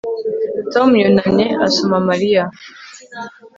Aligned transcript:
Tom 0.73 0.89
yunamye 1.03 1.45
asoma 1.65 1.97
Mariya 2.09 2.43